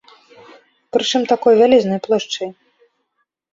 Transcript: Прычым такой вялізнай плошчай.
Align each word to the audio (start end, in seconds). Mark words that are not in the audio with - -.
Прычым 0.97 1.21
такой 1.33 1.53
вялізнай 1.61 1.99
плошчай. 2.09 2.49